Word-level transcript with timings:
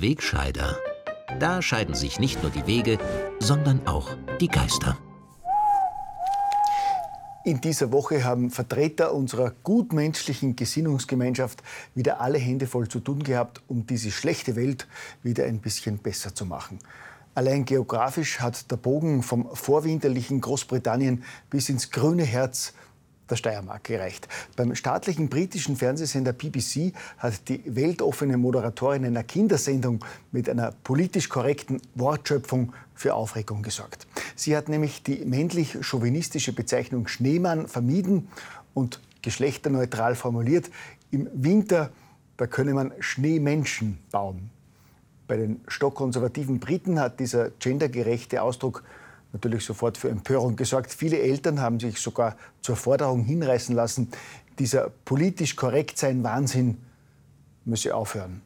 der 0.00 0.08
Wegscheider. 0.08 0.78
Da 1.38 1.62
scheiden 1.62 1.94
sich 1.94 2.18
nicht 2.18 2.42
nur 2.42 2.50
die 2.50 2.66
Wege, 2.66 2.98
sondern 3.38 3.86
auch 3.86 4.16
die 4.40 4.48
Geister. 4.48 4.96
In 7.44 7.60
dieser 7.60 7.90
Woche 7.90 8.24
haben 8.24 8.50
Vertreter 8.50 9.14
unserer 9.14 9.52
gutmenschlichen 9.62 10.56
Gesinnungsgemeinschaft 10.56 11.62
wieder 11.94 12.20
alle 12.20 12.38
Hände 12.38 12.66
voll 12.66 12.88
zu 12.88 13.00
tun 13.00 13.22
gehabt, 13.22 13.62
um 13.66 13.86
diese 13.86 14.10
schlechte 14.10 14.56
Welt 14.56 14.86
wieder 15.22 15.44
ein 15.44 15.60
bisschen 15.60 15.98
besser 15.98 16.34
zu 16.34 16.44
machen. 16.44 16.78
Allein 17.34 17.64
geografisch 17.64 18.40
hat 18.40 18.70
der 18.70 18.76
Bogen 18.76 19.22
vom 19.22 19.48
vorwinterlichen 19.54 20.40
Großbritannien 20.40 21.24
bis 21.48 21.68
ins 21.68 21.90
grüne 21.90 22.24
Herz 22.24 22.74
der 23.30 23.36
Steiermark 23.36 23.84
gereicht. 23.84 24.28
Beim 24.56 24.74
staatlichen 24.74 25.28
britischen 25.28 25.76
Fernsehsender 25.76 26.32
BBC 26.32 26.92
hat 27.18 27.48
die 27.48 27.62
weltoffene 27.66 28.36
Moderatorin 28.36 29.04
einer 29.04 29.24
Kindersendung 29.24 30.04
mit 30.32 30.48
einer 30.48 30.72
politisch 30.84 31.28
korrekten 31.28 31.80
Wortschöpfung 31.94 32.72
für 32.94 33.14
Aufregung 33.14 33.62
gesorgt. 33.62 34.06
Sie 34.36 34.56
hat 34.56 34.68
nämlich 34.68 35.02
die 35.02 35.24
männlich-chauvinistische 35.24 36.52
Bezeichnung 36.52 37.08
Schneemann 37.08 37.66
vermieden 37.66 38.28
und 38.74 39.00
geschlechterneutral 39.22 40.14
formuliert. 40.14 40.70
Im 41.10 41.28
Winter, 41.32 41.90
da 42.36 42.46
könne 42.46 42.74
man 42.74 42.92
Schneemenschen 43.00 43.98
bauen. 44.10 44.50
Bei 45.26 45.36
den 45.36 45.60
stockkonservativen 45.68 46.58
Briten 46.58 46.98
hat 46.98 47.20
dieser 47.20 47.50
gendergerechte 47.50 48.42
Ausdruck 48.42 48.82
natürlich 49.32 49.64
sofort 49.64 49.96
für 49.96 50.08
Empörung 50.08 50.56
gesorgt. 50.56 50.92
Viele 50.92 51.18
Eltern 51.18 51.60
haben 51.60 51.78
sich 51.80 51.98
sogar 51.98 52.36
zur 52.62 52.76
Forderung 52.76 53.24
hinreißen 53.24 53.74
lassen, 53.74 54.08
dieser 54.58 54.90
politisch 55.04 55.56
korrekt 55.56 55.98
sein 55.98 56.22
Wahnsinn 56.22 56.78
müsse 57.64 57.94
aufhören. 57.94 58.42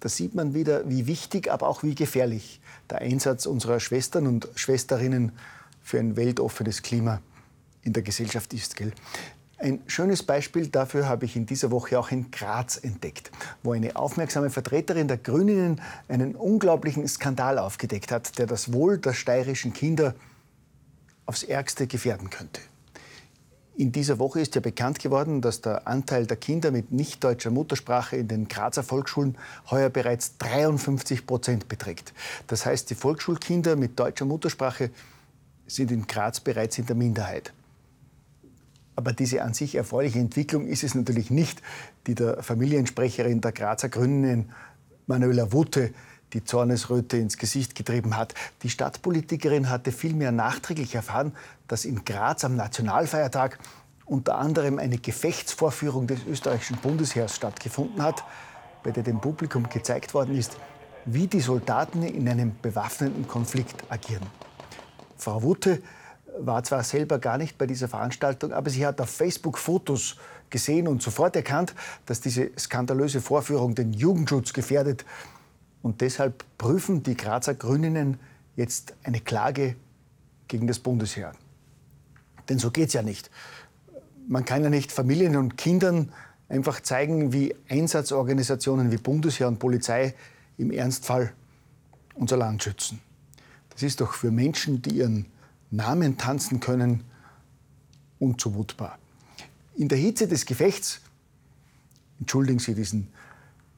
Da 0.00 0.08
sieht 0.10 0.34
man 0.34 0.52
wieder, 0.52 0.88
wie 0.88 1.06
wichtig, 1.06 1.50
aber 1.50 1.68
auch 1.68 1.82
wie 1.82 1.94
gefährlich 1.94 2.60
der 2.90 2.98
Einsatz 2.98 3.46
unserer 3.46 3.80
Schwestern 3.80 4.26
und 4.26 4.48
Schwesterinnen 4.54 5.32
für 5.82 5.98
ein 5.98 6.16
weltoffenes 6.16 6.82
Klima 6.82 7.22
in 7.82 7.92
der 7.92 8.02
Gesellschaft 8.02 8.52
ist. 8.52 8.76
Gell? 8.76 8.92
Ein 9.58 9.80
schönes 9.86 10.22
Beispiel 10.22 10.68
dafür 10.68 11.08
habe 11.08 11.24
ich 11.24 11.34
in 11.34 11.46
dieser 11.46 11.70
Woche 11.70 11.98
auch 11.98 12.10
in 12.10 12.30
Graz 12.30 12.76
entdeckt, 12.76 13.30
wo 13.62 13.72
eine 13.72 13.96
aufmerksame 13.96 14.50
Vertreterin 14.50 15.08
der 15.08 15.16
Grünen 15.16 15.80
einen 16.08 16.34
unglaublichen 16.34 17.08
Skandal 17.08 17.58
aufgedeckt 17.58 18.12
hat, 18.12 18.38
der 18.38 18.46
das 18.46 18.74
Wohl 18.74 18.98
der 18.98 19.14
steirischen 19.14 19.72
Kinder 19.72 20.14
aufs 21.24 21.42
Ärgste 21.42 21.86
gefährden 21.86 22.28
könnte. 22.28 22.60
In 23.78 23.92
dieser 23.92 24.18
Woche 24.18 24.40
ist 24.40 24.54
ja 24.54 24.60
bekannt 24.60 24.98
geworden, 24.98 25.40
dass 25.40 25.62
der 25.62 25.86
Anteil 25.86 26.26
der 26.26 26.36
Kinder 26.36 26.70
mit 26.70 26.92
nicht 26.92 27.24
deutscher 27.24 27.50
Muttersprache 27.50 28.16
in 28.16 28.28
den 28.28 28.48
Grazer 28.48 28.82
Volksschulen 28.82 29.36
heuer 29.70 29.88
bereits 29.88 30.36
53 30.38 31.26
Prozent 31.26 31.68
beträgt. 31.68 32.12
Das 32.46 32.64
heißt, 32.66 32.88
die 32.90 32.94
Volksschulkinder 32.94 33.76
mit 33.76 33.98
deutscher 33.98 34.24
Muttersprache 34.26 34.90
sind 35.66 35.90
in 35.90 36.06
Graz 36.06 36.40
bereits 36.40 36.78
in 36.78 36.86
der 36.86 36.96
Minderheit. 36.96 37.52
Aber 38.96 39.12
diese 39.12 39.42
an 39.42 39.54
sich 39.54 39.74
erfreuliche 39.74 40.18
Entwicklung 40.18 40.66
ist 40.66 40.82
es 40.82 40.94
natürlich 40.94 41.30
nicht, 41.30 41.62
die 42.06 42.14
der 42.14 42.42
Familiensprecherin 42.42 43.42
der 43.42 43.52
Grazer 43.52 43.90
Grünen, 43.90 44.50
Manuela 45.06 45.52
Wutte, 45.52 45.92
die 46.32 46.42
Zornesröte 46.42 47.18
ins 47.18 47.38
Gesicht 47.38 47.74
getrieben 47.74 48.16
hat. 48.16 48.34
Die 48.62 48.70
Stadtpolitikerin 48.70 49.70
hatte 49.70 49.92
vielmehr 49.92 50.32
nachträglich 50.32 50.94
erfahren, 50.94 51.32
dass 51.68 51.84
in 51.84 52.04
Graz 52.04 52.44
am 52.44 52.56
Nationalfeiertag 52.56 53.58
unter 54.06 54.38
anderem 54.38 54.78
eine 54.78 54.98
Gefechtsvorführung 54.98 56.06
des 56.06 56.24
österreichischen 56.26 56.78
Bundesheers 56.78 57.36
stattgefunden 57.36 58.02
hat, 58.02 58.24
bei 58.82 58.90
der 58.92 59.02
dem 59.02 59.20
Publikum 59.20 59.68
gezeigt 59.68 60.14
worden 60.14 60.36
ist, 60.36 60.56
wie 61.04 61.26
die 61.26 61.40
Soldaten 61.40 62.02
in 62.02 62.28
einem 62.28 62.52
bewaffneten 62.60 63.28
Konflikt 63.28 63.84
agieren. 63.90 64.26
Frau 65.16 65.42
Wutte 65.42 65.82
war 66.38 66.62
zwar 66.64 66.82
selber 66.82 67.18
gar 67.18 67.38
nicht 67.38 67.58
bei 67.58 67.66
dieser 67.66 67.88
Veranstaltung, 67.88 68.52
aber 68.52 68.70
sie 68.70 68.86
hat 68.86 69.00
auf 69.00 69.10
Facebook 69.10 69.58
Fotos 69.58 70.16
gesehen 70.50 70.88
und 70.88 71.02
sofort 71.02 71.34
erkannt, 71.36 71.74
dass 72.06 72.20
diese 72.20 72.50
skandalöse 72.58 73.20
Vorführung 73.20 73.74
den 73.74 73.92
Jugendschutz 73.92 74.52
gefährdet. 74.52 75.04
Und 75.82 76.00
deshalb 76.00 76.44
prüfen 76.58 77.02
die 77.02 77.16
Grazer 77.16 77.54
Grüninnen 77.54 78.18
jetzt 78.56 78.94
eine 79.02 79.20
Klage 79.20 79.76
gegen 80.48 80.66
das 80.66 80.78
Bundesheer. 80.78 81.32
Denn 82.48 82.58
so 82.58 82.70
geht 82.70 82.88
es 82.88 82.94
ja 82.94 83.02
nicht. 83.02 83.30
Man 84.28 84.44
kann 84.44 84.62
ja 84.62 84.70
nicht 84.70 84.92
Familien 84.92 85.36
und 85.36 85.56
Kindern 85.56 86.12
einfach 86.48 86.80
zeigen, 86.80 87.32
wie 87.32 87.54
Einsatzorganisationen 87.68 88.92
wie 88.92 88.96
Bundesheer 88.96 89.48
und 89.48 89.58
Polizei 89.58 90.14
im 90.58 90.70
Ernstfall 90.70 91.32
unser 92.14 92.36
Land 92.36 92.62
schützen. 92.62 93.00
Das 93.70 93.82
ist 93.82 94.00
doch 94.00 94.14
für 94.14 94.30
Menschen, 94.30 94.80
die 94.80 94.98
ihren 94.98 95.26
Namen 95.76 96.16
tanzen 96.16 96.60
können, 96.60 97.04
unzumutbar. 98.18 98.98
In 99.76 99.88
der 99.88 99.98
Hitze 99.98 100.26
des 100.26 100.46
Gefechts, 100.46 101.00
entschuldigen 102.18 102.58
Sie 102.58 102.74
diesen 102.74 103.08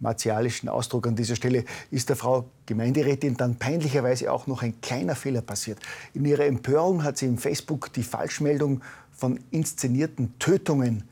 martialischen 0.00 0.68
Ausdruck 0.68 1.08
an 1.08 1.16
dieser 1.16 1.34
Stelle, 1.34 1.64
ist 1.90 2.08
der 2.08 2.14
Frau 2.14 2.48
Gemeinderätin 2.66 3.36
dann 3.36 3.56
peinlicherweise 3.56 4.32
auch 4.32 4.46
noch 4.46 4.62
ein 4.62 4.80
kleiner 4.80 5.16
Fehler 5.16 5.42
passiert. 5.42 5.80
In 6.14 6.24
ihrer 6.24 6.46
Empörung 6.46 7.02
hat 7.02 7.18
sie 7.18 7.26
im 7.26 7.36
Facebook 7.36 7.92
die 7.92 8.04
Falschmeldung 8.04 8.80
von 9.10 9.40
inszenierten 9.50 10.38
Tötungen 10.38 11.02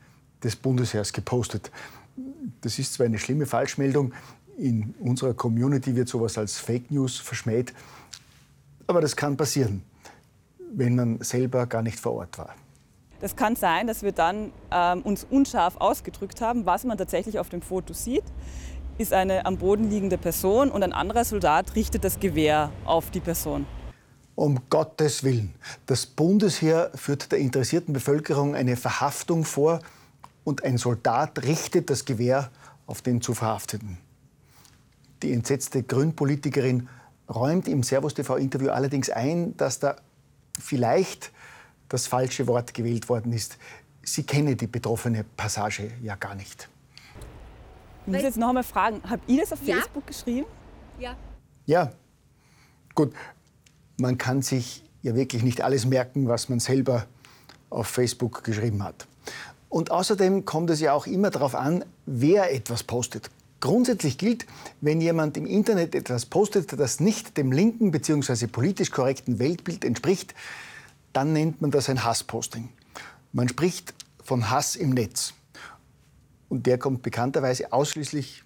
des 0.41 0.55
Bundesheers 0.55 1.11
gepostet. 1.11 1.69
Das 2.61 2.79
ist 2.79 2.93
zwar 2.93 3.07
eine 3.07 3.19
schlimme 3.19 3.45
Falschmeldung, 3.45 4.13
in 4.57 4.95
unserer 5.01 5.33
Community 5.33 5.95
wird 5.95 6.07
sowas 6.07 6.37
als 6.37 6.57
Fake 6.57 6.89
News 6.89 7.17
verschmäht, 7.17 7.73
aber 8.87 9.01
das 9.01 9.15
kann 9.15 9.37
passieren 9.37 9.83
wenn 10.73 10.95
man 10.95 11.21
selber 11.21 11.65
gar 11.67 11.81
nicht 11.81 11.99
vor 11.99 12.13
Ort 12.13 12.37
war. 12.37 12.55
Das 13.19 13.35
kann 13.35 13.55
sein, 13.55 13.87
dass 13.87 14.03
wir 14.03 14.11
dann 14.11 14.51
ähm, 14.71 15.01
uns 15.01 15.25
unscharf 15.29 15.77
ausgedrückt 15.77 16.41
haben. 16.41 16.65
Was 16.65 16.83
man 16.83 16.97
tatsächlich 16.97 17.39
auf 17.39 17.49
dem 17.49 17.61
Foto 17.61 17.93
sieht, 17.93 18.23
ist 18.97 19.13
eine 19.13 19.45
am 19.45 19.57
Boden 19.57 19.89
liegende 19.89 20.17
Person 20.17 20.69
und 20.69 20.83
ein 20.83 20.93
anderer 20.93 21.25
Soldat 21.25 21.75
richtet 21.75 22.03
das 22.03 22.19
Gewehr 22.19 22.71
auf 22.85 23.09
die 23.09 23.19
Person. 23.19 23.65
Um 24.35 24.59
Gottes 24.69 25.23
Willen. 25.23 25.55
Das 25.87 26.05
Bundesheer 26.05 26.91
führt 26.93 27.31
der 27.31 27.39
interessierten 27.39 27.93
Bevölkerung 27.93 28.55
eine 28.55 28.75
Verhaftung 28.75 29.45
vor 29.45 29.79
und 30.43 30.63
ein 30.63 30.77
Soldat 30.77 31.43
richtet 31.43 31.89
das 31.89 32.05
Gewehr 32.05 32.51
auf 32.85 33.01
den 33.01 33.21
zu 33.21 33.33
Verhafteten. 33.33 33.97
Die 35.23 35.33
entsetzte 35.33 35.81
Grünpolitikerin 35.81 36.87
räumt 37.27 37.67
im 37.67 37.81
Servus 37.81 38.13
TV-Interview 38.13 38.69
allerdings 38.69 39.09
ein, 39.09 39.57
dass 39.57 39.79
da 39.79 39.95
vielleicht 40.57 41.31
das 41.89 42.07
falsche 42.07 42.47
Wort 42.47 42.73
gewählt 42.73 43.09
worden 43.09 43.33
ist. 43.33 43.57
Sie 44.03 44.23
kennen 44.23 44.57
die 44.57 44.67
betroffene 44.67 45.23
Passage 45.23 45.91
ja 46.01 46.15
gar 46.15 46.35
nicht. 46.35 46.69
Ich 48.05 48.13
muss 48.13 48.21
jetzt 48.21 48.37
noch 48.37 48.49
einmal 48.49 48.63
fragen, 48.63 49.01
habt 49.09 49.29
ihr 49.29 49.41
das 49.41 49.53
auf 49.53 49.59
ja. 49.63 49.75
Facebook 49.75 50.07
geschrieben? 50.07 50.47
Ja. 50.97 51.15
Ja, 51.65 51.91
gut. 52.95 53.13
Man 53.97 54.17
kann 54.17 54.41
sich 54.41 54.83
ja 55.01 55.15
wirklich 55.15 55.43
nicht 55.43 55.61
alles 55.61 55.85
merken, 55.85 56.27
was 56.27 56.49
man 56.49 56.59
selber 56.59 57.05
auf 57.69 57.87
Facebook 57.87 58.43
geschrieben 58.43 58.83
hat. 58.83 59.07
Und 59.69 59.91
außerdem 59.91 60.45
kommt 60.45 60.69
es 60.69 60.79
ja 60.79 60.93
auch 60.93 61.07
immer 61.07 61.29
darauf 61.29 61.55
an, 61.55 61.83
wer 62.05 62.53
etwas 62.53 62.83
postet. 62.83 63.29
Grundsätzlich 63.59 64.17
gilt, 64.17 64.45
wenn 64.81 65.01
jemand 65.01 65.35
im 65.35 65.47
Internet 65.47 65.95
etwas 65.95 66.27
postet, 66.27 66.79
das 66.79 66.99
nicht 66.99 67.37
dem 67.37 67.51
linken 67.51 67.91
bzw. 67.91 68.47
politisch 68.47 68.91
korrekten 68.91 69.39
Weltbild 69.39 69.83
entspricht, 69.83 70.35
dann 71.11 71.33
nennt 71.33 71.61
man 71.61 71.71
das 71.71 71.89
ein 71.89 72.03
Hassposting. 72.03 72.69
Man 73.33 73.49
spricht 73.49 73.95
von 74.23 74.51
Hass 74.51 74.75
im 74.75 74.91
Netz. 74.91 75.33
Und 76.49 76.67
der 76.67 76.77
kommt 76.77 77.01
bekannterweise 77.01 77.73
ausschließlich 77.73 78.43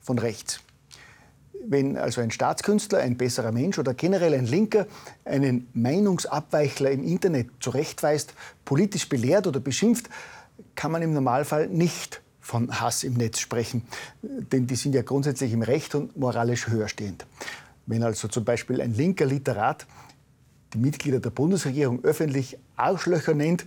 von 0.00 0.18
rechts. 0.18 0.60
Wenn 1.64 1.96
also 1.96 2.20
ein 2.20 2.30
Staatskünstler, 2.30 2.98
ein 2.98 3.16
besserer 3.16 3.52
Mensch 3.52 3.78
oder 3.78 3.94
generell 3.94 4.34
ein 4.34 4.46
Linker 4.46 4.86
einen 5.24 5.68
Meinungsabweichler 5.74 6.90
im 6.90 7.04
Internet 7.04 7.50
zurechtweist, 7.60 8.34
politisch 8.64 9.08
belehrt 9.08 9.46
oder 9.46 9.60
beschimpft, 9.60 10.08
kann 10.74 10.92
man 10.92 11.02
im 11.02 11.12
Normalfall 11.12 11.68
nicht 11.68 12.21
von 12.42 12.80
Hass 12.80 13.04
im 13.04 13.14
Netz 13.14 13.38
sprechen, 13.38 13.84
denn 14.20 14.66
die 14.66 14.76
sind 14.76 14.94
ja 14.94 15.02
grundsätzlich 15.02 15.52
im 15.52 15.62
Recht 15.62 15.94
und 15.94 16.16
moralisch 16.16 16.68
höher 16.68 16.88
stehend. 16.88 17.24
Wenn 17.86 18.02
also 18.02 18.28
zum 18.28 18.44
Beispiel 18.44 18.82
ein 18.82 18.92
linker 18.92 19.24
Literat 19.24 19.86
die 20.74 20.78
Mitglieder 20.78 21.20
der 21.20 21.30
Bundesregierung 21.30 22.02
öffentlich 22.04 22.58
Arschlöcher 22.76 23.34
nennt, 23.34 23.64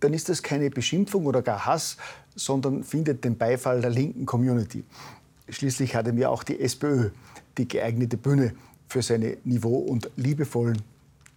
dann 0.00 0.12
ist 0.12 0.28
das 0.28 0.42
keine 0.42 0.70
Beschimpfung 0.70 1.26
oder 1.26 1.42
gar 1.42 1.66
Hass, 1.66 1.96
sondern 2.34 2.84
findet 2.84 3.24
den 3.24 3.36
Beifall 3.36 3.80
der 3.80 3.90
linken 3.90 4.26
Community. 4.26 4.84
Schließlich 5.48 5.94
hat 5.94 6.06
ihm 6.06 6.18
ja 6.18 6.28
auch 6.28 6.44
die 6.44 6.60
SPÖ 6.60 7.10
die 7.56 7.66
geeignete 7.66 8.16
Bühne 8.16 8.54
für 8.88 9.02
seine 9.02 9.36
niveau- 9.44 9.78
und 9.78 10.10
liebevollen 10.16 10.82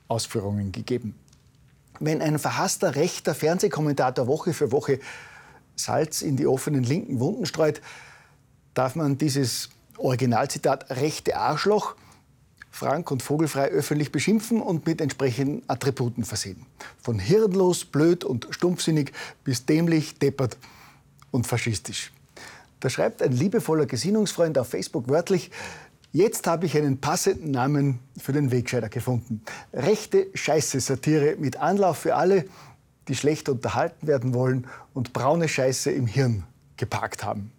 Ausführungen 0.07 0.71
gegeben. 0.71 1.15
Wenn 1.99 2.21
ein 2.21 2.39
verhasster 2.39 2.95
rechter 2.95 3.33
Fernsehkommentator 3.33 4.27
Woche 4.27 4.53
für 4.53 4.71
Woche 4.71 4.99
Salz 5.83 6.21
in 6.21 6.37
die 6.37 6.47
offenen 6.47 6.83
linken 6.83 7.19
Wunden 7.19 7.45
streut, 7.45 7.81
darf 8.73 8.95
man 8.95 9.17
dieses 9.17 9.69
Originalzitat, 9.97 10.89
rechte 10.89 11.37
Arschloch, 11.37 11.95
frank 12.71 13.11
und 13.11 13.21
vogelfrei 13.21 13.67
öffentlich 13.67 14.11
beschimpfen 14.11 14.61
und 14.61 14.85
mit 14.85 15.01
entsprechenden 15.01 15.61
Attributen 15.67 16.23
versehen. 16.23 16.65
Von 17.01 17.19
hirnlos, 17.19 17.85
blöd 17.85 18.23
und 18.23 18.47
stumpfsinnig 18.49 19.11
bis 19.43 19.65
dämlich, 19.65 20.17
deppert 20.17 20.57
und 21.31 21.45
faschistisch. 21.47 22.11
Da 22.79 22.89
schreibt 22.89 23.21
ein 23.21 23.33
liebevoller 23.33 23.85
Gesinnungsfreund 23.85 24.57
auf 24.57 24.69
Facebook 24.69 25.07
wörtlich, 25.09 25.51
Jetzt 26.13 26.45
habe 26.45 26.65
ich 26.65 26.75
einen 26.75 26.99
passenden 26.99 27.51
Namen 27.51 27.99
für 28.17 28.33
den 28.33 28.51
Wegscheider 28.51 28.89
gefunden. 28.89 29.41
Rechte 29.73 30.27
Scheiße-Satire 30.33 31.37
mit 31.39 31.55
Anlauf 31.55 31.99
für 31.99 32.15
alle, 32.15 32.43
die 33.11 33.17
schlecht 33.17 33.49
unterhalten 33.49 34.07
werden 34.07 34.33
wollen 34.33 34.67
und 34.93 35.11
braune 35.11 35.49
Scheiße 35.49 35.91
im 35.91 36.07
Hirn 36.07 36.43
geparkt 36.77 37.25
haben. 37.25 37.51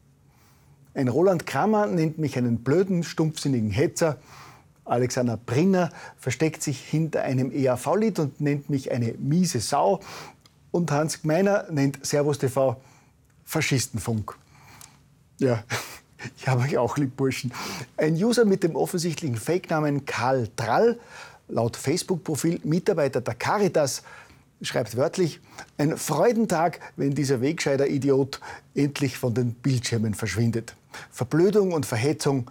Ein 0.94 1.08
Roland 1.08 1.46
Kramer 1.46 1.86
nennt 1.88 2.16
mich 2.16 2.38
einen 2.38 2.64
blöden, 2.64 3.02
stumpfsinnigen 3.04 3.70
Hetzer. 3.70 4.16
Alexander 4.86 5.36
Brinner 5.36 5.90
versteckt 6.16 6.62
sich 6.62 6.80
hinter 6.80 7.22
einem 7.22 7.52
EAV-Lied 7.52 8.18
und 8.18 8.40
nennt 8.40 8.70
mich 8.70 8.92
eine 8.92 9.12
miese 9.18 9.60
Sau. 9.60 10.00
Und 10.70 10.90
Hans 10.90 11.20
Gmeiner 11.20 11.66
nennt 11.70 12.04
Servus 12.04 12.38
TV 12.38 12.80
Faschistenfunk. 13.44 14.34
Ja, 15.38 15.64
ich 16.38 16.48
habe 16.48 16.62
euch 16.62 16.78
auch 16.78 16.96
lieb, 16.96 17.14
Burschen. 17.14 17.52
Ein 17.98 18.14
User 18.14 18.46
mit 18.46 18.62
dem 18.62 18.74
offensichtlichen 18.74 19.36
Fake-Namen 19.36 20.06
Karl 20.06 20.48
Trall, 20.56 20.98
laut 21.48 21.76
Facebook-Profil 21.76 22.60
Mitarbeiter 22.64 23.20
der 23.20 23.34
Caritas, 23.34 24.02
schreibt 24.62 24.96
wörtlich, 24.96 25.40
ein 25.78 25.96
Freudentag, 25.96 26.80
wenn 26.96 27.14
dieser 27.14 27.40
Wegscheider-Idiot 27.40 28.40
endlich 28.74 29.18
von 29.18 29.34
den 29.34 29.54
Bildschirmen 29.54 30.14
verschwindet. 30.14 30.76
Verblödung 31.10 31.72
und 31.72 31.86
Verhetzung 31.86 32.50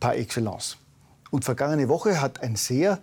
par 0.00 0.16
excellence. 0.16 0.76
Und 1.30 1.44
vergangene 1.44 1.88
Woche 1.88 2.20
hat 2.20 2.42
ein 2.42 2.56
Seher, 2.56 2.98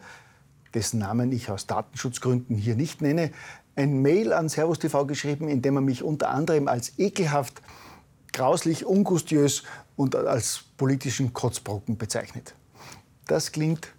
dessen 0.74 1.00
Namen 1.00 1.32
ich 1.32 1.50
aus 1.50 1.68
Datenschutzgründen 1.68 2.56
hier 2.56 2.76
nicht 2.76 3.02
nenne, 3.02 3.32
ein 3.76 4.02
Mail 4.02 4.34
an 4.34 4.50
Servus 4.50 4.80
TV 4.80 5.06
geschrieben, 5.06 5.48
in 5.48 5.62
dem 5.62 5.76
er 5.76 5.82
mich 5.82 6.02
unter 6.02 6.30
anderem 6.30 6.68
als 6.68 6.98
ekelhaft, 6.98 7.62
grauslich, 8.32 8.86
ungustiös 8.86 9.64
und 9.96 10.16
als 10.16 10.64
politischen 10.78 11.34
Kotzbrocken 11.34 11.98
bezeichnet. 11.98 12.56
Das 13.28 13.52
klingt 13.52 13.90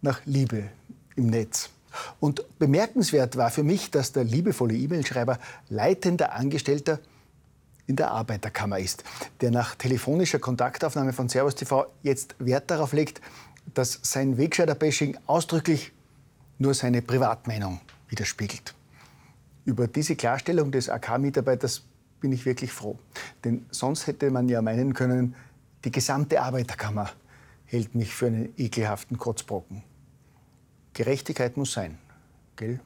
nach 0.00 0.20
Liebe 0.26 0.64
im 1.16 1.26
Netz. 1.26 1.70
Und 2.20 2.44
bemerkenswert 2.58 3.36
war 3.36 3.50
für 3.50 3.62
mich, 3.62 3.90
dass 3.90 4.12
der 4.12 4.24
liebevolle 4.24 4.74
E-Mail-Schreiber 4.74 5.38
leitender 5.68 6.32
Angestellter 6.34 6.98
in 7.86 7.96
der 7.96 8.10
Arbeiterkammer 8.10 8.78
ist, 8.78 9.04
der 9.40 9.50
nach 9.50 9.74
telefonischer 9.74 10.38
Kontaktaufnahme 10.38 11.12
von 11.12 11.28
Servus 11.28 11.54
TV 11.54 11.86
jetzt 12.02 12.34
Wert 12.38 12.70
darauf 12.70 12.92
legt, 12.92 13.20
dass 13.74 14.00
sein 14.02 14.38
Wegscheider-Bashing 14.38 15.18
ausdrücklich 15.26 15.92
nur 16.58 16.74
seine 16.74 17.02
Privatmeinung 17.02 17.80
widerspiegelt. 18.08 18.74
Über 19.64 19.88
diese 19.88 20.16
Klarstellung 20.16 20.70
des 20.70 20.88
AK-Mitarbeiters 20.88 21.82
bin 22.20 22.32
ich 22.32 22.46
wirklich 22.46 22.72
froh. 22.72 22.98
Denn 23.44 23.66
sonst 23.70 24.06
hätte 24.06 24.30
man 24.30 24.48
ja 24.48 24.62
meinen 24.62 24.94
können, 24.94 25.34
die 25.84 25.90
gesamte 25.90 26.40
Arbeiterkammer 26.40 27.10
hält 27.64 27.94
mich 27.94 28.14
für 28.14 28.26
einen 28.26 28.52
ekelhaften 28.56 29.18
Kotzbrocken. 29.18 29.82
Gerechtigkeit 30.96 31.58
muss 31.58 31.72
sein, 31.74 31.98
gell? 32.56 32.80